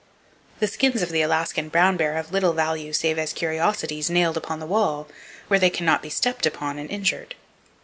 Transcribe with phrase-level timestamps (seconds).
[0.59, 4.59] The skins of the Alaskan brown bears have little value save as curiosities, nailed upon
[4.59, 5.07] the wall,
[5.47, 7.35] where they can not be stepped upon and injured.